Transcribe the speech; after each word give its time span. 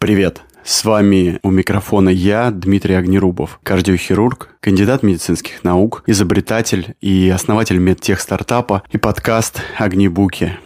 Привет! 0.00 0.40
С 0.64 0.86
вами 0.86 1.38
у 1.42 1.50
микрофона 1.50 2.08
я, 2.08 2.50
Дмитрий 2.50 2.94
Огнерубов, 2.94 3.60
кардиохирург, 3.62 4.48
кандидат 4.60 5.02
медицинских 5.02 5.62
наук, 5.62 6.02
изобретатель 6.06 6.94
и 7.02 7.28
основатель 7.28 7.76
медтех-стартапа 7.76 8.82
и 8.90 8.96
подкаст 8.96 9.60
«Огнебуки». 9.76 10.56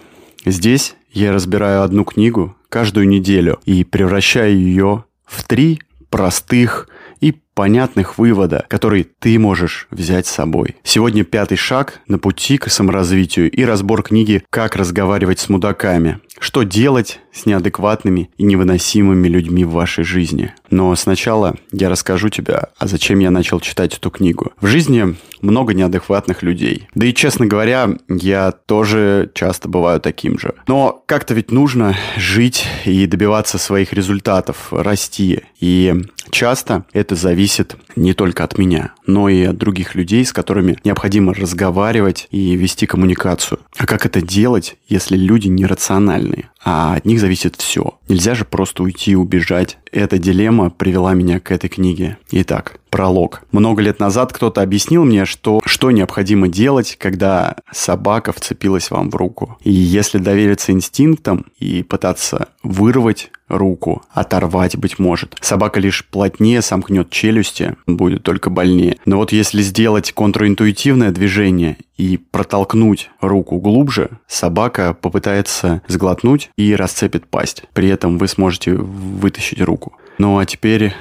Здесь 0.46 0.94
я 1.10 1.32
разбираю 1.32 1.82
одну 1.82 2.04
книгу 2.04 2.56
каждую 2.68 3.08
неделю 3.08 3.58
и 3.64 3.82
превращаю 3.82 4.56
ее 4.56 5.04
в 5.26 5.42
три 5.42 5.80
простых 6.10 6.88
и 7.20 7.32
понятных 7.54 8.18
вывода, 8.18 8.64
которые 8.68 9.02
ты 9.18 9.36
можешь 9.40 9.88
взять 9.90 10.28
с 10.28 10.30
собой. 10.30 10.76
Сегодня 10.84 11.24
пятый 11.24 11.56
шаг 11.56 12.02
на 12.06 12.20
пути 12.20 12.56
к 12.56 12.70
саморазвитию 12.70 13.50
и 13.50 13.64
разбор 13.64 14.04
книги 14.04 14.44
«Как 14.48 14.76
разговаривать 14.76 15.40
с 15.40 15.48
мудаками». 15.48 16.20
Что 16.38 16.62
делать 16.62 17.18
с 17.34 17.46
неадекватными 17.46 18.30
и 18.38 18.44
невыносимыми 18.44 19.28
людьми 19.28 19.64
в 19.64 19.72
вашей 19.72 20.04
жизни. 20.04 20.54
Но 20.70 20.94
сначала 20.96 21.56
я 21.72 21.88
расскажу 21.88 22.28
тебе, 22.28 22.68
а 22.78 22.86
зачем 22.86 23.18
я 23.18 23.30
начал 23.30 23.60
читать 23.60 23.96
эту 23.96 24.10
книгу. 24.10 24.52
В 24.60 24.66
жизни 24.66 25.16
много 25.42 25.74
неадекватных 25.74 26.42
людей. 26.42 26.88
Да 26.94 27.06
и, 27.06 27.12
честно 27.12 27.46
говоря, 27.46 27.90
я 28.08 28.52
тоже 28.52 29.30
часто 29.34 29.68
бываю 29.68 30.00
таким 30.00 30.38
же. 30.38 30.54
Но 30.66 31.02
как-то 31.06 31.34
ведь 31.34 31.50
нужно 31.50 31.96
жить 32.16 32.66
и 32.84 33.06
добиваться 33.06 33.58
своих 33.58 33.92
результатов, 33.92 34.72
расти. 34.72 35.42
И 35.60 35.94
часто 36.30 36.84
это 36.92 37.14
зависит 37.14 37.76
не 37.94 38.14
только 38.14 38.44
от 38.44 38.58
меня, 38.58 38.92
но 39.06 39.28
и 39.28 39.44
от 39.44 39.58
других 39.58 39.94
людей, 39.94 40.24
с 40.24 40.32
которыми 40.32 40.78
необходимо 40.84 41.34
разговаривать 41.34 42.26
и 42.30 42.56
вести 42.56 42.86
коммуникацию. 42.86 43.60
А 43.76 43.86
как 43.86 44.06
это 44.06 44.22
делать, 44.22 44.76
если 44.88 45.16
люди 45.16 45.48
нерациональные? 45.48 46.48
а 46.64 46.94
от 46.94 47.04
них 47.04 47.20
зависит 47.24 47.56
все. 47.56 47.94
Нельзя 48.06 48.34
же 48.34 48.44
просто 48.44 48.82
уйти 48.82 49.12
и 49.12 49.14
убежать. 49.14 49.78
Эта 49.90 50.18
дилемма 50.18 50.68
привела 50.68 51.14
меня 51.14 51.40
к 51.40 51.50
этой 51.50 51.70
книге. 51.70 52.18
Итак, 52.30 52.78
пролог. 52.90 53.44
Много 53.50 53.80
лет 53.80 53.98
назад 53.98 54.34
кто-то 54.34 54.60
объяснил 54.60 55.06
мне, 55.06 55.24
что, 55.24 55.62
что 55.64 55.90
необходимо 55.90 56.48
делать, 56.48 56.96
когда 57.00 57.56
собака 57.72 58.34
вцепилась 58.34 58.90
вам 58.90 59.08
в 59.08 59.16
руку. 59.16 59.56
И 59.62 59.72
если 59.72 60.18
довериться 60.18 60.72
инстинктам 60.72 61.46
и 61.58 61.82
пытаться 61.82 62.48
вырвать 62.62 63.30
руку, 63.48 64.02
оторвать, 64.10 64.76
быть 64.76 64.98
может. 64.98 65.36
Собака 65.40 65.80
лишь 65.80 66.04
плотнее 66.04 66.62
сомкнет 66.62 67.10
челюсти, 67.10 67.76
будет 67.86 68.22
только 68.22 68.50
больнее. 68.50 68.98
Но 69.04 69.16
вот 69.16 69.32
если 69.32 69.62
сделать 69.62 70.12
контринтуитивное 70.12 71.10
движение 71.10 71.76
и 71.96 72.16
протолкнуть 72.16 73.10
руку 73.20 73.58
глубже, 73.58 74.10
собака 74.26 74.94
попытается 74.94 75.82
сглотнуть 75.88 76.50
и 76.56 76.74
расцепит 76.74 77.26
пасть. 77.26 77.64
При 77.72 77.88
этом 77.88 78.18
вы 78.18 78.28
сможете 78.28 78.74
вытащить 78.74 79.60
руку. 79.60 79.92
Ну 80.18 80.38
а 80.38 80.46
теперь 80.46 80.94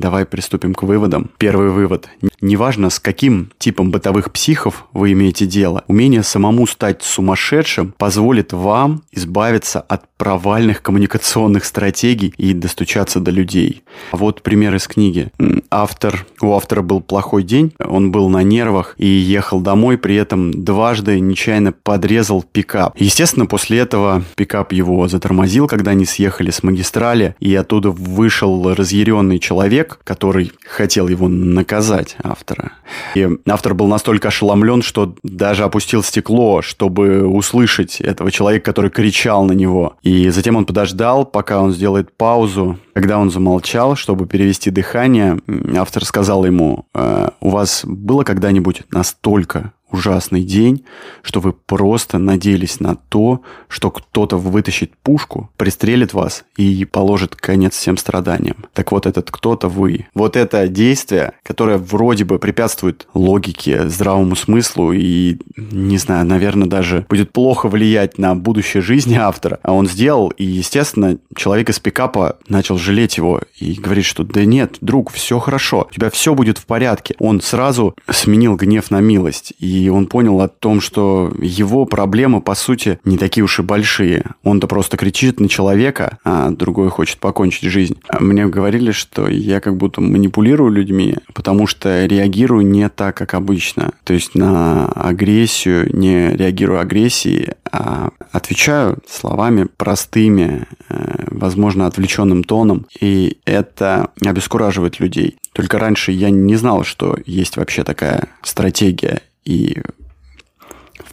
давай 0.00 0.24
приступим 0.24 0.74
к 0.74 0.82
выводам. 0.82 1.30
Первый 1.38 1.70
вывод. 1.70 2.08
Неважно, 2.40 2.90
с 2.90 3.00
каким 3.00 3.50
типом 3.58 3.90
бытовых 3.90 4.30
психов 4.30 4.86
вы 4.92 5.12
имеете 5.12 5.46
дело, 5.46 5.84
умение 5.88 6.22
самому 6.22 6.66
стать 6.66 7.02
сумасшедшим 7.02 7.94
позволит 7.96 8.52
вам 8.52 9.02
избавиться 9.12 9.80
от 9.80 10.04
провальных 10.16 10.82
коммуникационных 10.82 11.64
стратегий 11.64 12.32
и 12.36 12.54
достучаться 12.54 13.20
до 13.20 13.30
людей. 13.30 13.82
Вот 14.12 14.42
пример 14.42 14.74
из 14.74 14.86
книги. 14.86 15.30
Автор, 15.70 16.26
у 16.40 16.54
автора 16.54 16.82
был 16.82 17.00
плохой 17.00 17.42
день, 17.42 17.74
он 17.78 18.12
был 18.12 18.28
на 18.28 18.42
нервах 18.42 18.94
и 18.98 19.06
ехал 19.06 19.60
домой, 19.60 19.98
при 19.98 20.16
этом 20.16 20.64
дважды 20.64 21.20
нечаянно 21.20 21.72
подрезал 21.72 22.42
пикап. 22.42 22.94
Естественно, 22.98 23.46
после 23.46 23.78
этого 23.78 24.22
пикап 24.36 24.72
его 24.72 25.06
затормозил, 25.08 25.68
когда 25.68 25.90
они 25.90 26.04
съехали 26.04 26.50
с 26.50 26.62
магистрали, 26.62 27.34
и 27.40 27.54
оттуда 27.54 27.90
вышел 27.90 28.74
разъяренный 28.74 29.38
человек, 29.38 29.85
который 30.04 30.52
хотел 30.64 31.08
его 31.08 31.28
наказать, 31.28 32.16
автора. 32.22 32.72
И 33.14 33.28
автор 33.48 33.74
был 33.74 33.86
настолько 33.86 34.28
ошеломлен, 34.28 34.82
что 34.82 35.14
даже 35.22 35.64
опустил 35.64 36.02
стекло, 36.02 36.62
чтобы 36.62 37.26
услышать 37.26 38.00
этого 38.00 38.30
человека, 38.30 38.64
который 38.66 38.90
кричал 38.90 39.44
на 39.44 39.52
него. 39.52 39.96
И 40.02 40.28
затем 40.30 40.56
он 40.56 40.66
подождал, 40.66 41.24
пока 41.24 41.60
он 41.60 41.72
сделает 41.72 42.12
паузу. 42.16 42.78
Когда 42.94 43.18
он 43.18 43.30
замолчал, 43.30 43.96
чтобы 43.96 44.26
перевести 44.26 44.70
дыхание, 44.70 45.38
автор 45.76 46.04
сказал 46.04 46.44
ему, 46.44 46.86
«Э, 46.94 47.30
у 47.40 47.50
вас 47.50 47.82
было 47.84 48.24
когда-нибудь 48.24 48.82
настолько 48.90 49.72
ужасный 49.90 50.42
день, 50.42 50.84
что 51.22 51.40
вы 51.40 51.52
просто 51.52 52.18
надеялись 52.18 52.80
на 52.80 52.96
то, 52.96 53.42
что 53.68 53.90
кто-то 53.90 54.36
вытащит 54.36 54.92
пушку, 55.02 55.50
пристрелит 55.56 56.12
вас 56.12 56.44
и 56.56 56.84
положит 56.84 57.36
конец 57.36 57.74
всем 57.74 57.96
страданиям. 57.96 58.66
Так 58.72 58.92
вот, 58.92 59.06
этот 59.06 59.30
кто-то 59.30 59.68
вы. 59.68 60.06
Вот 60.14 60.36
это 60.36 60.68
действие, 60.68 61.32
которое 61.42 61.78
вроде 61.78 62.24
бы 62.24 62.38
препятствует 62.38 63.06
логике, 63.14 63.88
здравому 63.88 64.36
смыслу 64.36 64.92
и, 64.92 65.38
не 65.56 65.98
знаю, 65.98 66.26
наверное, 66.26 66.68
даже 66.68 67.06
будет 67.08 67.32
плохо 67.32 67.68
влиять 67.68 68.18
на 68.18 68.34
будущее 68.34 68.82
жизни 68.82 69.14
автора, 69.14 69.58
а 69.62 69.72
он 69.72 69.86
сделал, 69.86 70.30
и, 70.30 70.44
естественно, 70.44 71.18
человек 71.34 71.70
из 71.70 71.78
пикапа 71.78 72.38
начал 72.48 72.76
жалеть 72.78 73.16
его 73.16 73.40
и 73.58 73.74
говорит, 73.74 74.04
что 74.04 74.24
да 74.24 74.44
нет, 74.44 74.78
друг, 74.80 75.10
все 75.12 75.38
хорошо, 75.38 75.86
у 75.90 75.94
тебя 75.94 76.10
все 76.10 76.34
будет 76.34 76.58
в 76.58 76.66
порядке. 76.66 77.14
Он 77.18 77.40
сразу 77.40 77.94
сменил 78.10 78.56
гнев 78.56 78.90
на 78.90 79.00
милость 79.00 79.54
и 79.58 79.75
и 79.76 79.88
он 79.88 80.06
понял 80.06 80.40
о 80.40 80.48
том, 80.48 80.80
что 80.80 81.32
его 81.40 81.84
проблемы, 81.84 82.40
по 82.40 82.54
сути, 82.54 82.98
не 83.04 83.18
такие 83.18 83.44
уж 83.44 83.58
и 83.58 83.62
большие. 83.62 84.24
Он-то 84.42 84.66
просто 84.66 84.96
кричит 84.96 85.38
на 85.38 85.48
человека, 85.48 86.18
а 86.24 86.50
другой 86.50 86.88
хочет 86.88 87.18
покончить 87.18 87.64
жизнь. 87.70 87.98
Мне 88.18 88.46
говорили, 88.46 88.90
что 88.90 89.28
я 89.28 89.60
как 89.60 89.76
будто 89.76 90.00
манипулирую 90.00 90.70
людьми, 90.72 91.16
потому 91.34 91.66
что 91.66 92.06
реагирую 92.06 92.66
не 92.66 92.88
так, 92.88 93.16
как 93.16 93.34
обычно. 93.34 93.92
То 94.04 94.14
есть 94.14 94.34
на 94.34 94.86
агрессию 94.86 95.94
не 95.94 96.34
реагирую 96.34 96.80
агрессией, 96.80 97.50
а 97.70 98.10
отвечаю 98.32 98.98
словами 99.08 99.68
простыми, 99.76 100.66
э, 100.88 101.24
возможно, 101.30 101.86
отвлеченным 101.86 102.44
тоном. 102.44 102.86
И 103.00 103.38
это 103.44 104.10
обескураживает 104.24 105.00
людей. 105.00 105.36
Только 105.52 105.78
раньше 105.78 106.12
я 106.12 106.30
не 106.30 106.56
знал, 106.56 106.84
что 106.84 107.16
есть 107.26 107.56
вообще 107.56 107.84
такая 107.84 108.28
стратегия 108.42 109.20
и 109.46 109.80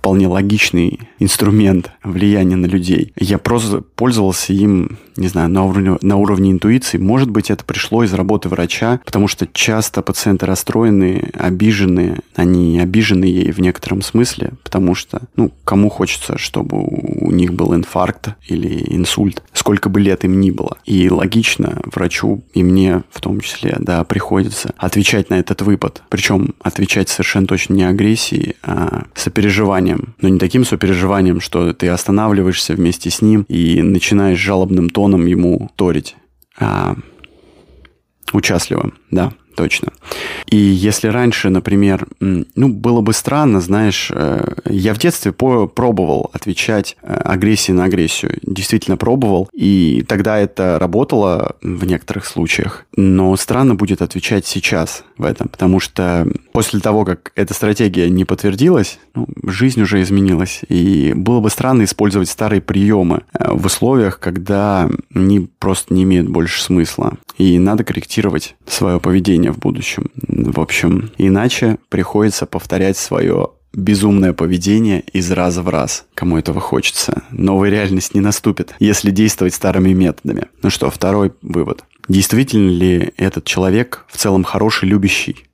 вполне 0.03 0.27
логичный 0.27 0.99
инструмент 1.17 1.91
влияния 2.03 2.57
на 2.57 2.65
людей. 2.65 3.13
Я 3.15 3.37
просто 3.37 3.81
пользовался 3.95 4.51
им 4.51 4.97
не 5.17 5.27
знаю, 5.27 5.49
на 5.49 5.63
уровне, 5.65 5.97
на 6.01 6.17
уровне 6.17 6.51
интуиции. 6.51 6.97
Может 6.97 7.29
быть, 7.29 7.51
это 7.51 7.63
пришло 7.63 8.03
из 8.03 8.13
работы 8.13 8.49
врача, 8.49 8.99
потому 9.05 9.27
что 9.27 9.47
часто 9.51 10.01
пациенты 10.01 10.45
расстроены, 10.45 11.29
обижены. 11.33 12.19
Они 12.35 12.79
обижены 12.79 13.25
ей 13.25 13.51
в 13.51 13.59
некотором 13.59 14.01
смысле, 14.01 14.53
потому 14.63 14.95
что, 14.95 15.21
ну, 15.35 15.51
кому 15.63 15.89
хочется, 15.89 16.37
чтобы 16.37 16.77
у 16.81 17.31
них 17.31 17.53
был 17.53 17.75
инфаркт 17.75 18.29
или 18.47 18.85
инсульт, 18.93 19.43
сколько 19.53 19.89
бы 19.89 19.99
лет 19.99 20.23
им 20.25 20.39
ни 20.39 20.51
было. 20.51 20.77
И 20.85 21.09
логично 21.09 21.79
врачу 21.85 22.43
и 22.53 22.63
мне 22.63 23.03
в 23.11 23.21
том 23.21 23.41
числе, 23.41 23.75
да, 23.79 24.03
приходится 24.03 24.73
отвечать 24.77 25.29
на 25.29 25.35
этот 25.35 25.61
выпад. 25.61 26.03
Причем 26.09 26.55
отвечать 26.61 27.09
совершенно 27.09 27.47
точно 27.47 27.73
не 27.73 27.83
агрессией, 27.83 28.55
а 28.63 29.03
сопереживанием. 29.13 29.92
Но 30.21 30.29
не 30.29 30.39
таким 30.39 30.65
сопереживанием, 30.65 31.39
что 31.39 31.73
ты 31.73 31.87
останавливаешься 31.89 32.73
вместе 32.73 33.09
с 33.09 33.21
ним 33.21 33.45
и 33.47 33.81
начинаешь 33.81 34.39
жалобным 34.39 34.89
тоном 34.89 35.25
ему 35.25 35.71
торить. 35.75 36.15
А, 36.59 36.95
участливым, 38.31 38.93
да 39.11 39.33
точно. 39.55 39.89
И 40.53 40.55
если 40.55 41.07
раньше, 41.07 41.49
например, 41.49 42.05
ну, 42.19 42.69
было 42.69 43.01
бы 43.01 43.11
странно, 43.13 43.59
знаешь, 43.59 44.11
э, 44.13 44.53
я 44.69 44.93
в 44.93 44.99
детстве 44.99 45.31
пробовал 45.31 46.29
отвечать 46.31 46.95
э, 47.01 47.11
агрессии 47.11 47.71
на 47.71 47.85
агрессию. 47.85 48.37
Действительно 48.43 48.95
пробовал. 48.95 49.49
И 49.51 50.05
тогда 50.07 50.37
это 50.37 50.77
работало 50.79 51.55
в 51.63 51.85
некоторых 51.85 52.27
случаях. 52.27 52.85
Но 52.95 53.35
странно 53.35 53.73
будет 53.73 54.03
отвечать 54.03 54.45
сейчас 54.45 55.03
в 55.17 55.25
этом, 55.25 55.47
потому 55.47 55.79
что 55.79 56.27
после 56.51 56.79
того, 56.79 57.03
как 57.03 57.31
эта 57.35 57.55
стратегия 57.55 58.07
не 58.11 58.23
подтвердилась, 58.23 58.99
ну, 59.15 59.27
жизнь 59.43 59.81
уже 59.81 60.03
изменилась. 60.03 60.61
И 60.69 61.13
было 61.15 61.39
бы 61.39 61.49
странно 61.49 61.85
использовать 61.85 62.29
старые 62.29 62.61
приемы 62.61 63.23
э, 63.33 63.51
в 63.51 63.65
условиях, 63.65 64.19
когда 64.19 64.87
они 65.15 65.49
просто 65.57 65.95
не 65.95 66.03
имеют 66.03 66.29
больше 66.29 66.61
смысла. 66.61 67.17
И 67.39 67.57
надо 67.57 67.83
корректировать 67.83 68.55
свое 68.67 68.99
поведение 68.99 69.51
в 69.51 69.57
будущем. 69.57 70.11
В 70.51 70.59
общем, 70.59 71.11
иначе 71.17 71.77
приходится 71.89 72.45
повторять 72.45 72.97
свое 72.97 73.51
безумное 73.73 74.33
поведение 74.33 75.01
из 75.13 75.31
раза 75.31 75.61
в 75.61 75.69
раз. 75.69 76.05
Кому 76.13 76.37
этого 76.37 76.59
хочется. 76.59 77.23
Новая 77.31 77.69
реальность 77.69 78.13
не 78.13 78.19
наступит, 78.19 78.75
если 78.79 79.09
действовать 79.11 79.53
старыми 79.53 79.93
методами. 79.93 80.47
Ну 80.61 80.69
что, 80.69 80.89
второй 80.89 81.31
вывод. 81.41 81.85
Действительно 82.09 82.69
ли 82.69 83.13
этот 83.15 83.45
человек 83.45 84.05
в 84.09 84.17
целом 84.17 84.43
хороший, 84.43 84.89
любящий? 84.89 85.45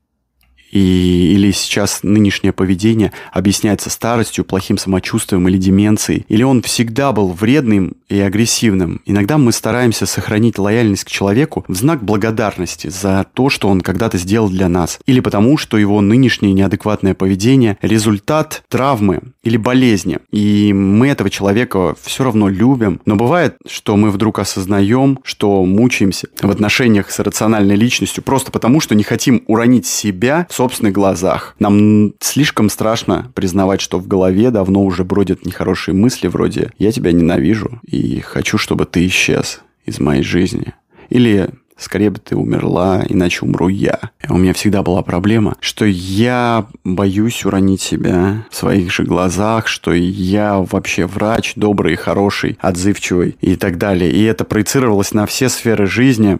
И, 0.71 1.33
или 1.33 1.51
сейчас 1.51 1.99
нынешнее 2.03 2.53
поведение 2.53 3.11
объясняется 3.31 3.89
старостью, 3.89 4.45
плохим 4.45 4.77
самочувствием 4.77 5.47
или 5.47 5.57
деменцией, 5.57 6.25
или 6.27 6.43
он 6.43 6.61
всегда 6.61 7.11
был 7.11 7.29
вредным 7.29 7.95
и 8.07 8.19
агрессивным. 8.19 9.01
Иногда 9.05 9.37
мы 9.37 9.51
стараемся 9.51 10.05
сохранить 10.05 10.57
лояльность 10.57 11.03
к 11.03 11.09
человеку 11.09 11.65
в 11.67 11.75
знак 11.75 12.03
благодарности 12.03 12.87
за 12.87 13.25
то, 13.33 13.49
что 13.49 13.69
он 13.69 13.81
когда-то 13.81 14.17
сделал 14.17 14.49
для 14.49 14.69
нас, 14.69 14.99
или 15.05 15.19
потому, 15.19 15.57
что 15.57 15.77
его 15.77 16.01
нынешнее 16.01 16.53
неадекватное 16.53 17.13
поведение– 17.13 17.77
результат 17.81 18.63
травмы 18.69 19.21
или 19.43 19.57
болезни. 19.57 20.19
И 20.31 20.73
мы 20.73 21.07
этого 21.09 21.29
человека 21.29 21.95
все 22.01 22.23
равно 22.23 22.49
любим, 22.49 23.01
но 23.05 23.15
бывает, 23.15 23.55
что 23.67 23.95
мы 23.95 24.11
вдруг 24.11 24.39
осознаем, 24.39 25.19
что 25.23 25.63
мучаемся 25.65 26.27
в 26.41 26.49
отношениях 26.49 27.11
с 27.11 27.19
рациональной 27.19 27.75
личностью 27.75 28.23
просто 28.23 28.51
потому, 28.51 28.81
что 28.81 28.95
не 28.95 29.03
хотим 29.03 29.43
уронить 29.47 29.85
себя 29.85 30.47
в 30.49 30.53
собственных 30.59 30.91
глазах. 30.91 31.55
Нам 31.57 32.11
слишком 32.19 32.69
страшно 32.69 33.31
признавать, 33.33 33.79
что 33.79 33.97
в 33.97 34.07
голове 34.07 34.51
давно 34.51 34.83
уже 34.83 35.05
бродят 35.05 35.45
нехорошие 35.45 35.95
мысли 35.95 36.27
вроде 36.27 36.71
«я 36.77 36.91
тебя 36.91 37.13
ненавижу 37.13 37.79
и 37.87 38.19
хочу, 38.19 38.57
чтобы 38.57 38.85
ты 38.85 39.07
исчез 39.07 39.61
из 39.85 40.01
моей 40.01 40.21
жизни». 40.21 40.73
Или 41.07 41.49
скорее 41.77 42.09
бы 42.09 42.19
ты 42.19 42.35
умерла, 42.35 43.05
иначе 43.07 43.45
умру 43.45 43.69
я. 43.69 44.01
У 44.27 44.37
меня 44.37 44.53
всегда 44.53 44.83
была 44.83 45.01
проблема, 45.01 45.55
что 45.61 45.85
я 45.85 46.67
боюсь 46.83 47.45
уронить 47.45 47.81
себя 47.81 48.45
в 48.51 48.55
своих 48.57 48.91
же 48.91 49.03
глазах, 49.03 49.67
что 49.67 49.93
я 49.93 50.57
вообще 50.59 51.05
врач, 51.05 51.53
добрый, 51.55 51.95
хороший, 51.95 52.57
отзывчивый 52.59 53.37
и 53.39 53.55
так 53.55 53.77
далее. 53.77 54.11
И 54.11 54.21
это 54.23 54.43
проецировалось 54.43 55.13
на 55.13 55.25
все 55.25 55.47
сферы 55.47 55.85
жизни, 55.85 56.37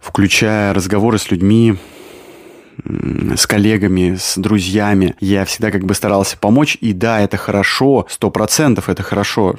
включая 0.00 0.74
разговоры 0.74 1.18
с 1.18 1.30
людьми, 1.30 1.76
с 3.36 3.46
коллегами, 3.46 4.16
с 4.18 4.36
друзьями. 4.36 5.14
Я 5.20 5.44
всегда 5.44 5.70
как 5.70 5.84
бы 5.84 5.94
старался 5.94 6.36
помочь. 6.38 6.76
И 6.80 6.92
да, 6.92 7.20
это 7.20 7.36
хорошо, 7.36 8.06
сто 8.08 8.30
процентов 8.30 8.88
это 8.88 9.02
хорошо, 9.02 9.56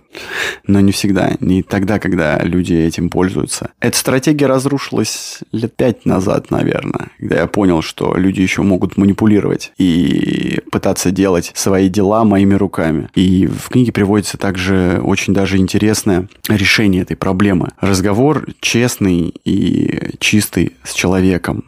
но 0.68 0.80
не 0.80 0.92
всегда, 0.92 1.34
не 1.40 1.64
тогда, 1.64 2.00
когда 2.00 2.40
люди 2.40 2.74
этим 2.74 3.10
пользуются. 3.10 3.72
Эта 3.80 3.98
стратегия 3.98 4.48
разрушилась 4.48 5.40
лет 5.52 5.76
пять 5.76 6.06
назад, 6.06 6.52
наверное, 6.52 7.10
когда 7.20 7.42
я 7.42 7.48
понял, 7.48 7.82
что 7.82 8.16
люди 8.16 8.42
еще 8.42 8.62
могут 8.62 8.98
манипулировать 8.98 9.72
и 9.78 10.62
пытаться 10.72 11.12
делать 11.12 11.52
свои 11.56 11.90
дела 11.90 12.24
моими 12.24 12.54
руками. 12.54 13.10
И 13.16 13.48
в 13.48 13.70
книге 13.70 13.92
приводится 13.92 14.38
также 14.38 15.00
очень 15.04 15.34
даже 15.34 15.58
интересное 15.58 16.28
решение 16.50 17.02
этой 17.02 17.16
проблемы. 17.16 17.70
Разговор 17.80 18.46
честный 18.60 19.34
и 19.44 20.16
чистый 20.20 20.74
с 20.84 20.94
человеком. 20.94 21.64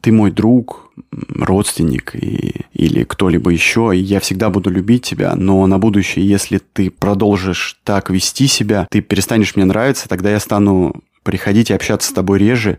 Ты 0.00 0.12
мой 0.12 0.30
друг, 0.30 0.92
родственник 1.10 2.14
и, 2.14 2.66
или 2.72 3.04
кто-либо 3.04 3.50
еще, 3.50 3.92
и 3.94 3.98
я 3.98 4.20
всегда 4.20 4.50
буду 4.50 4.70
любить 4.70 5.02
тебя, 5.02 5.34
но 5.34 5.66
на 5.66 5.78
будущее, 5.78 6.26
если 6.26 6.58
ты 6.58 6.90
продолжишь 6.90 7.78
так 7.84 8.10
вести 8.10 8.46
себя, 8.46 8.86
ты 8.90 9.00
перестанешь 9.00 9.56
мне 9.56 9.64
нравиться, 9.64 10.08
тогда 10.08 10.30
я 10.30 10.40
стану 10.40 11.02
приходить 11.22 11.70
и 11.70 11.74
общаться 11.74 12.10
с 12.10 12.12
тобой 12.12 12.38
реже 12.38 12.78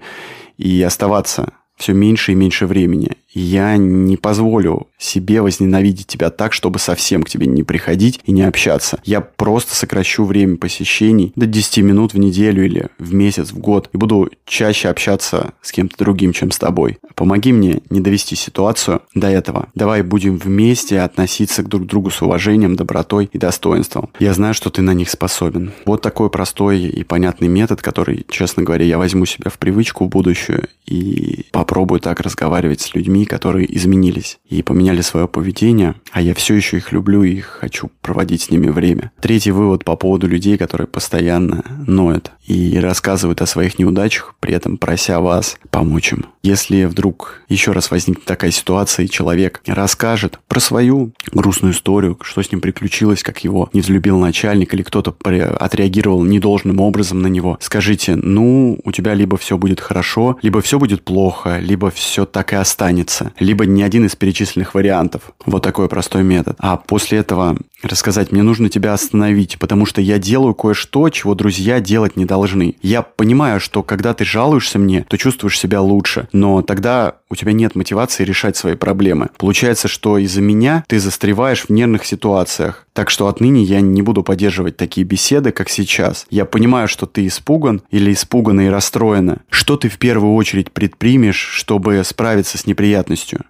и 0.57 0.81
оставаться 0.81 1.53
все 1.77 1.93
меньше 1.93 2.31
и 2.31 2.35
меньше 2.35 2.67
времени 2.67 3.11
я 3.35 3.75
не 3.75 4.15
позволю 4.15 4.87
себе 4.97 5.41
возненавидеть 5.41 6.07
тебя 6.07 6.29
так, 6.31 6.53
чтобы 6.53 6.79
совсем 6.79 7.21
к 7.21 7.29
тебе 7.29 7.45
не 7.45 7.63
приходить 7.63 8.21
и 8.25 8.31
не 8.31 8.43
общаться. 8.43 8.99
Я 9.03 9.21
просто 9.21 9.75
сокращу 9.75 10.23
время 10.23 10.55
посещений 10.55 11.33
до 11.35 11.45
10 11.45 11.79
минут 11.79 12.13
в 12.13 12.17
неделю 12.17 12.65
или 12.65 12.87
в 12.97 13.13
месяц, 13.13 13.51
в 13.51 13.59
год, 13.59 13.89
и 13.93 13.97
буду 13.97 14.31
чаще 14.45 14.87
общаться 14.87 15.53
с 15.61 15.73
кем-то 15.73 15.97
другим, 15.97 16.31
чем 16.31 16.51
с 16.51 16.57
тобой. 16.57 16.97
Помоги 17.13 17.51
мне 17.51 17.81
не 17.89 17.99
довести 17.99 18.35
ситуацию 18.35 19.01
до 19.13 19.27
этого. 19.27 19.67
Давай 19.75 20.01
будем 20.01 20.37
вместе 20.37 21.01
относиться 21.01 21.61
к 21.61 21.67
друг 21.67 21.85
другу 21.85 22.11
с 22.11 22.21
уважением, 22.21 22.77
добротой 22.77 23.29
и 23.31 23.37
достоинством. 23.37 24.09
Я 24.19 24.33
знаю, 24.33 24.53
что 24.53 24.69
ты 24.69 24.81
на 24.81 24.93
них 24.93 25.09
способен. 25.09 25.73
Вот 25.85 26.01
такой 26.01 26.29
простой 26.29 26.83
и 26.83 27.03
понятный 27.03 27.49
метод, 27.49 27.81
который, 27.81 28.25
честно 28.29 28.63
говоря, 28.63 28.85
я 28.85 28.97
возьму 28.97 29.25
себя 29.25 29.51
в 29.51 29.59
привычку 29.59 30.05
в 30.05 30.09
будущее 30.09 30.69
и 30.85 31.45
попробую 31.65 31.99
так 31.99 32.19
разговаривать 32.19 32.81
с 32.81 32.93
людьми, 32.93 33.25
которые 33.25 33.65
изменились 33.75 34.37
и 34.47 34.61
поменяли 34.61 35.01
свое 35.01 35.27
поведение, 35.27 35.95
а 36.11 36.21
я 36.21 36.35
все 36.35 36.53
еще 36.53 36.77
их 36.77 36.91
люблю 36.91 37.23
и 37.23 37.39
хочу 37.39 37.89
проводить 38.01 38.43
с 38.43 38.51
ними 38.51 38.67
время. 38.67 39.11
Третий 39.19 39.49
вывод 39.49 39.83
по 39.83 39.95
поводу 39.95 40.27
людей, 40.27 40.59
которые 40.59 40.85
постоянно 40.85 41.63
ноют 41.87 42.31
и 42.45 42.77
рассказывают 42.77 43.41
о 43.41 43.47
своих 43.47 43.79
неудачах, 43.79 44.35
при 44.39 44.53
этом 44.53 44.77
прося 44.77 45.19
вас 45.19 45.57
помочь 45.71 46.13
им. 46.13 46.27
Если 46.43 46.85
вдруг 46.85 47.41
еще 47.49 47.71
раз 47.71 47.89
возникнет 47.89 48.25
такая 48.25 48.51
ситуация, 48.51 49.05
и 49.05 49.09
человек 49.09 49.61
расскажет 49.65 50.39
про 50.47 50.59
свою 50.59 51.13
грустную 51.33 51.73
историю, 51.73 52.19
что 52.21 52.43
с 52.43 52.51
ним 52.51 52.61
приключилось, 52.61 53.23
как 53.23 53.43
его 53.43 53.71
не 53.73 53.81
взлюбил 53.81 54.19
начальник 54.19 54.75
или 54.75 54.83
кто-то 54.83 55.15
отреагировал 55.59 56.23
недолжным 56.23 56.79
образом 56.79 57.23
на 57.23 57.27
него, 57.27 57.57
скажите, 57.59 58.15
ну, 58.15 58.77
у 58.83 58.91
тебя 58.91 59.15
либо 59.15 59.37
все 59.37 59.57
будет 59.57 59.79
хорошо, 59.79 60.37
либо 60.43 60.61
все 60.61 60.77
будет 60.77 61.03
плохо, 61.03 61.54
либо 61.59 61.91
все 61.91 62.25
так 62.25 62.53
и 62.53 62.55
останется, 62.55 63.33
либо 63.39 63.65
ни 63.65 63.81
один 63.81 64.05
из 64.05 64.15
перечисленных 64.15 64.73
вариантов. 64.73 65.31
Вот 65.45 65.63
такой 65.63 65.89
простой 65.89 66.23
метод. 66.23 66.55
А 66.59 66.77
после 66.77 67.19
этого 67.19 67.57
рассказать, 67.83 68.31
мне 68.31 68.43
нужно 68.43 68.69
тебя 68.69 68.93
остановить, 68.93 69.59
потому 69.59 69.85
что 69.85 70.01
я 70.01 70.17
делаю 70.17 70.53
кое-что, 70.53 71.09
чего 71.09 71.35
друзья 71.35 71.79
делать 71.79 72.17
не 72.17 72.25
должны. 72.25 72.75
Я 72.81 73.01
понимаю, 73.01 73.59
что 73.59 73.83
когда 73.83 74.13
ты 74.13 74.25
жалуешься 74.25 74.79
мне, 74.79 75.05
то 75.07 75.17
чувствуешь 75.17 75.59
себя 75.59 75.81
лучше, 75.81 76.27
но 76.31 76.61
тогда 76.61 77.15
у 77.29 77.35
тебя 77.35 77.53
нет 77.53 77.75
мотивации 77.75 78.23
решать 78.23 78.57
свои 78.57 78.75
проблемы. 78.75 79.29
Получается, 79.37 79.87
что 79.87 80.17
из-за 80.17 80.41
меня 80.41 80.83
ты 80.87 80.99
застреваешь 80.99 81.65
в 81.65 81.69
нервных 81.69 82.05
ситуациях. 82.05 82.84
Так 82.95 83.09
что 83.09 83.27
отныне 83.27 83.61
я 83.61 83.81
не 83.81 84.01
буду 84.01 84.23
поддерживать 84.23 84.77
такие 84.77 85.05
беседы, 85.05 85.51
как 85.51 85.67
сейчас. 85.67 86.25
Я 86.29 86.45
понимаю, 86.45 86.87
что 86.87 87.05
ты 87.05 87.27
испуган 87.27 87.81
или 87.91 88.13
испугана 88.13 88.61
и 88.61 88.69
расстроена. 88.69 89.41
Что 89.49 89.75
ты 89.75 89.89
в 89.89 89.97
первую 89.97 90.33
очередь 90.33 90.71
предпримешь, 90.71 91.35
чтобы 91.35 92.01
справиться 92.05 92.57
с 92.57 92.65
неприятностью? 92.65 93.41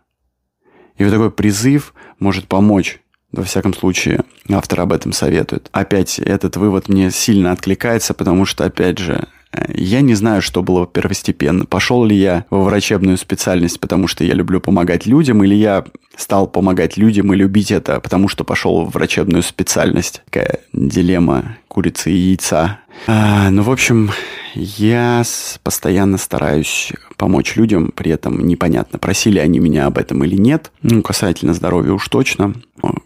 И 0.98 1.04
вот 1.04 1.12
такой 1.12 1.30
призыв 1.30 1.94
может 2.18 2.48
помочь 2.48 3.00
во 3.32 3.44
всяком 3.44 3.74
случае, 3.76 4.24
автор 4.50 4.82
об 4.82 4.94
этом 4.94 5.12
советует. 5.12 5.70
Опять 5.72 6.18
этот 6.20 6.58
вывод 6.58 6.90
мне 6.90 7.12
сильно 7.12 7.52
откликается, 7.52 8.14
потому 8.14 8.46
что, 8.46 8.66
опять 8.66 8.98
же, 8.98 9.28
я 9.74 10.02
не 10.02 10.14
знаю, 10.14 10.42
что 10.42 10.64
было 10.64 10.88
первостепенно. 10.88 11.66
Пошел 11.66 12.06
ли 12.06 12.16
я 12.16 12.46
во 12.50 12.64
врачебную 12.64 13.18
специальность, 13.18 13.80
потому 13.80 14.08
что 14.08 14.24
я 14.24 14.34
люблю 14.34 14.60
помогать 14.60 15.06
людям, 15.06 15.44
или 15.44 15.56
я 15.56 15.86
стал 16.16 16.48
помогать 16.48 16.98
людям 16.98 17.34
и 17.34 17.36
любить 17.36 17.72
это, 17.72 18.00
потому 18.00 18.28
что 18.28 18.44
пошел 18.44 18.86
в 18.86 18.92
врачебную 18.92 19.44
специальность. 19.44 20.22
Такая 20.26 20.60
дилемма 20.74 21.58
курицы 21.68 22.12
и 22.12 22.16
яйца. 22.16 22.80
А, 23.08 23.50
ну, 23.50 23.64
в 23.64 23.72
общем, 23.72 24.12
я 24.54 25.24
постоянно 25.64 26.18
стараюсь 26.18 26.94
помочь 27.18 27.56
людям, 27.56 27.92
при 27.94 28.12
этом 28.12 28.46
непонятно, 28.48 29.00
просили 29.00 29.40
они 29.40 29.60
меня 29.60 29.86
об 29.86 29.98
этом 29.98 30.24
или 30.24 30.36
нет. 30.36 30.72
Ну, 30.82 31.02
касательно 31.02 31.54
здоровья 31.54 31.92
уж 31.92 32.08
точно. 32.08 32.54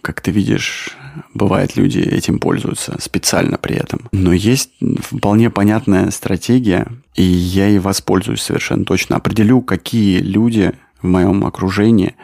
Как 0.01 0.21
ты 0.21 0.31
видишь, 0.31 0.95
бывает, 1.33 1.75
люди 1.75 1.99
этим 1.99 2.39
пользуются 2.39 2.95
специально 2.99 3.57
при 3.57 3.75
этом. 3.75 4.09
Но 4.11 4.33
есть 4.33 4.71
вполне 5.01 5.49
понятная 5.49 6.11
стратегия, 6.11 6.87
и 7.15 7.23
я 7.23 7.67
ей 7.67 7.79
воспользуюсь 7.79 8.41
совершенно 8.41 8.85
точно. 8.85 9.15
Определю, 9.15 9.61
какие 9.61 10.19
люди 10.19 10.73
в 11.01 11.07
моем 11.07 11.45
окружении 11.45 12.15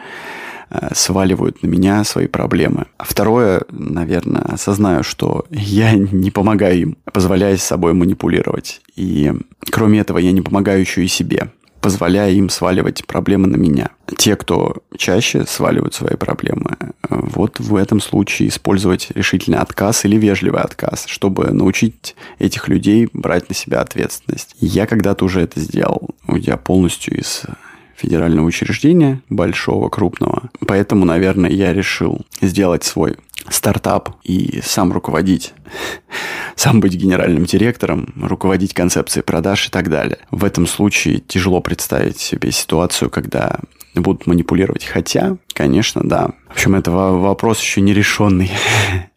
э, 0.70 0.88
сваливают 0.94 1.62
на 1.62 1.66
меня 1.66 2.04
свои 2.04 2.26
проблемы. 2.26 2.86
А 2.98 3.04
второе, 3.04 3.62
наверное, 3.70 4.42
осознаю, 4.42 5.02
что 5.02 5.46
я 5.50 5.92
не 5.94 6.30
помогаю 6.30 6.80
им, 6.80 6.96
позволяя 7.12 7.56
с 7.56 7.62
собой 7.62 7.92
манипулировать. 7.94 8.80
И 8.96 9.32
кроме 9.70 10.00
этого, 10.00 10.18
я 10.18 10.32
не 10.32 10.42
помогаю 10.42 10.80
еще 10.80 11.04
и 11.04 11.08
себе 11.08 11.50
позволяя 11.80 12.30
им 12.32 12.48
сваливать 12.48 13.06
проблемы 13.06 13.46
на 13.48 13.56
меня. 13.56 13.90
Те, 14.16 14.36
кто 14.36 14.76
чаще 14.96 15.44
сваливают 15.46 15.94
свои 15.94 16.16
проблемы, 16.16 16.76
вот 17.08 17.60
в 17.60 17.76
этом 17.76 18.00
случае 18.00 18.48
использовать 18.48 19.10
решительный 19.14 19.58
отказ 19.58 20.04
или 20.04 20.16
вежливый 20.16 20.62
отказ, 20.62 21.04
чтобы 21.06 21.50
научить 21.52 22.16
этих 22.38 22.68
людей 22.68 23.08
брать 23.12 23.48
на 23.48 23.54
себя 23.54 23.80
ответственность. 23.80 24.56
Я 24.60 24.86
когда-то 24.86 25.24
уже 25.24 25.40
это 25.40 25.60
сделал, 25.60 26.10
уйдя 26.26 26.56
полностью 26.56 27.18
из 27.18 27.42
федерального 27.96 28.46
учреждения, 28.46 29.20
большого, 29.28 29.88
крупного. 29.88 30.50
Поэтому, 30.66 31.04
наверное, 31.04 31.50
я 31.50 31.72
решил 31.72 32.26
сделать 32.40 32.84
свой 32.84 33.16
стартап 33.48 34.10
и 34.24 34.60
сам 34.62 34.92
руководить, 34.92 35.54
сам 36.56 36.80
быть 36.80 36.94
генеральным 36.94 37.44
директором, 37.44 38.12
руководить 38.20 38.74
концепцией 38.74 39.22
продаж 39.22 39.68
и 39.68 39.70
так 39.70 39.88
далее. 39.88 40.18
В 40.30 40.44
этом 40.44 40.66
случае 40.66 41.20
тяжело 41.20 41.60
представить 41.60 42.18
себе 42.18 42.52
ситуацию, 42.52 43.10
когда 43.10 43.60
будут 43.94 44.26
манипулировать. 44.26 44.84
Хотя, 44.84 45.36
конечно, 45.52 46.02
да. 46.04 46.30
В 46.48 46.52
общем, 46.52 46.74
это 46.74 46.90
вопрос 46.90 47.60
еще 47.60 47.80
не 47.80 47.94
решенный. 47.94 48.50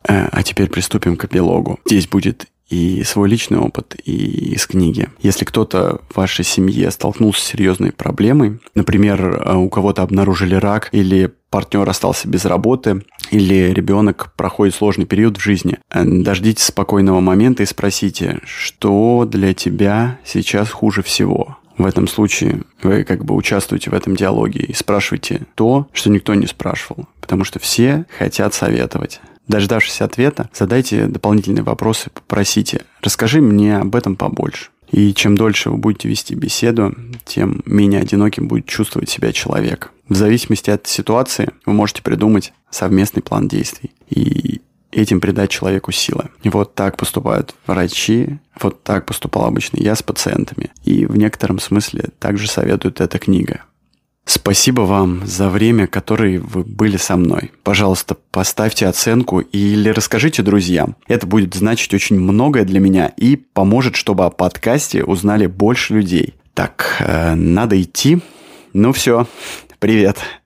Э, 0.07 0.27
а 0.31 0.43
теперь 0.43 0.69
приступим 0.69 1.17
к 1.17 1.25
эпилогу. 1.25 1.79
Здесь 1.85 2.07
будет 2.07 2.47
и 2.69 3.03
свой 3.03 3.29
личный 3.29 3.57
опыт 3.57 3.95
и 4.03 4.53
из 4.53 4.67
книги. 4.67 5.09
Если 5.21 5.45
кто-то 5.45 6.01
в 6.09 6.17
вашей 6.17 6.45
семье 6.45 6.91
столкнулся 6.91 7.41
с 7.41 7.45
серьезной 7.45 7.91
проблемой, 7.91 8.59
например, 8.75 9.43
э, 9.43 9.55
у 9.55 9.69
кого-то 9.69 10.03
обнаружили 10.03 10.55
рак 10.55 10.89
или 10.91 11.31
партнер 11.49 11.89
остался 11.89 12.27
без 12.27 12.45
работы 12.45 13.03
или 13.31 13.71
ребенок 13.71 14.33
проходит 14.35 14.75
сложный 14.75 15.05
период 15.05 15.37
в 15.37 15.41
жизни, 15.41 15.79
э, 15.89 16.03
дождитесь 16.05 16.65
спокойного 16.65 17.19
момента 17.19 17.63
и 17.63 17.65
спросите, 17.65 18.39
что 18.45 19.27
для 19.29 19.53
тебя 19.53 20.19
сейчас 20.23 20.69
хуже 20.69 21.01
всего. 21.01 21.57
В 21.77 21.85
этом 21.85 22.09
случае 22.09 22.63
вы 22.83 23.05
как 23.05 23.23
бы 23.23 23.33
участвуете 23.35 23.89
в 23.89 23.93
этом 23.93 24.13
диалоге 24.13 24.59
и 24.59 24.73
спрашиваете 24.73 25.47
то, 25.55 25.87
что 25.93 26.09
никто 26.09 26.35
не 26.35 26.45
спрашивал, 26.45 27.07
потому 27.21 27.45
что 27.45 27.57
все 27.59 28.05
хотят 28.17 28.53
советовать. 28.53 29.21
Дождавшись 29.49 30.01
ответа, 30.01 30.47
задайте 30.53 31.07
дополнительные 31.07 31.63
вопросы, 31.63 32.11
попросите, 32.13 32.83
расскажи 33.01 33.41
мне 33.41 33.79
об 33.79 33.95
этом 33.95 34.15
побольше. 34.15 34.69
И 34.91 35.11
чем 35.13 35.35
дольше 35.35 35.71
вы 35.71 35.77
будете 35.77 36.07
вести 36.07 36.35
беседу, 36.35 36.95
тем 37.25 37.63
менее 37.65 38.01
одиноким 38.01 38.47
будет 38.47 38.67
чувствовать 38.67 39.09
себя 39.09 39.33
человек. 39.33 39.91
В 40.07 40.15
зависимости 40.15 40.69
от 40.69 40.85
ситуации 40.85 41.49
вы 41.65 41.73
можете 41.73 42.03
придумать 42.03 42.53
совместный 42.69 43.23
план 43.23 43.47
действий 43.47 43.91
и 44.09 44.61
этим 44.91 45.19
придать 45.19 45.49
человеку 45.49 45.91
силы. 45.91 46.29
И 46.43 46.49
вот 46.49 46.75
так 46.75 46.97
поступают 46.97 47.55
врачи, 47.65 48.37
вот 48.59 48.83
так 48.83 49.07
поступал 49.07 49.45
обычно 49.45 49.77
я 49.77 49.95
с 49.95 50.03
пациентами. 50.03 50.71
И 50.83 51.07
в 51.07 51.17
некотором 51.17 51.59
смысле 51.59 52.09
также 52.19 52.47
советует 52.47 53.01
эта 53.01 53.17
книга. 53.17 53.63
Спасибо 54.29 54.81
вам 54.81 55.25
за 55.25 55.49
время, 55.49 55.87
которое 55.87 56.39
вы 56.39 56.63
были 56.63 56.97
со 56.97 57.17
мной. 57.17 57.49
Пожалуйста, 57.63 58.15
поставьте 58.29 58.85
оценку 58.85 59.39
или 59.39 59.89
расскажите 59.89 60.43
друзьям. 60.43 60.95
Это 61.07 61.25
будет 61.25 61.55
значить 61.55 61.91
очень 61.95 62.19
многое 62.19 62.63
для 62.63 62.79
меня 62.79 63.11
и 63.17 63.37
поможет, 63.37 63.95
чтобы 63.95 64.25
о 64.25 64.29
подкасте 64.29 65.03
узнали 65.03 65.47
больше 65.47 65.95
людей. 65.95 66.35
Так, 66.53 66.97
э, 66.99 67.33
надо 67.33 67.81
идти. 67.81 68.19
Ну 68.71 68.93
все, 68.93 69.25
привет. 69.79 70.17